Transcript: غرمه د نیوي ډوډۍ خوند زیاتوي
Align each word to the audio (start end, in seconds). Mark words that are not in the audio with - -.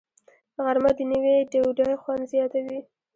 غرمه 0.63 0.91
د 0.97 0.99
نیوي 1.11 1.35
ډوډۍ 1.51 1.93
خوند 2.01 2.23
زیاتوي 2.33 2.79